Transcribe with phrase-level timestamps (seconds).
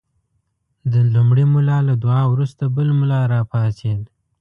[0.91, 4.01] د لومړي ملا له دعا وروسته بل ملا راپاڅېد.